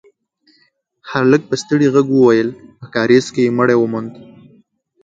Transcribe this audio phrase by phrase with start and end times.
[1.11, 4.13] هلک په ستړي غږ وويل: په کارېز کې يې مړی وموند.